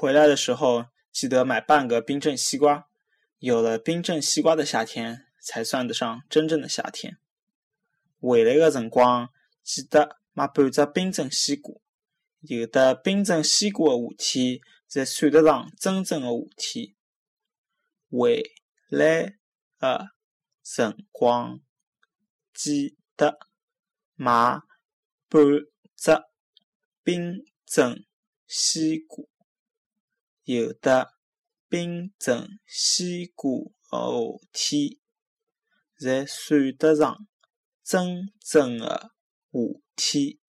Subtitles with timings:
[0.00, 2.88] 回来的时候记得买半个冰镇西瓜。
[3.38, 7.18] 有了冰镇西瓜的夏天，才算得上真正的夏天。
[8.18, 9.28] 回来的辰光
[9.62, 11.74] 记得买半只冰镇西瓜。
[12.40, 16.94] 有的冰镇西瓜的夏天，才算得上真正的夏天。
[18.10, 18.54] 回
[18.88, 19.36] 来
[19.78, 20.12] 的
[20.62, 21.60] 辰光
[22.54, 23.38] 记得
[24.14, 24.62] 买
[25.28, 25.42] 半
[25.94, 26.22] 只
[27.04, 28.06] 冰镇
[28.46, 29.26] 西瓜。
[30.52, 31.12] 有的
[31.68, 34.98] 冰镇西瓜的夏天，
[35.96, 37.28] 才算得上
[37.84, 39.12] 真正的
[39.52, 39.60] 夏
[39.94, 40.39] 天。